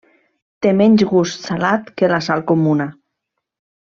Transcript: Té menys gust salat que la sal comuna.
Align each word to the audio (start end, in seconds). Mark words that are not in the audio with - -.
Té 0.65 0.71
menys 0.77 1.03
gust 1.11 1.45
salat 1.51 1.93
que 2.01 2.11
la 2.15 2.21
sal 2.31 2.43
comuna. 2.53 2.91